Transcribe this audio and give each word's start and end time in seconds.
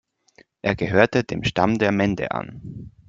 Er 0.63 0.75
gehörte 0.75 1.23
dem 1.23 1.43
Stamm 1.43 1.77
der 1.77 1.91
Mende 1.91 2.31
an. 2.31 2.91